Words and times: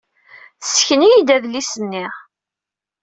Tessken-iyi-d 0.61 1.29
adlis-nni. 1.35 2.05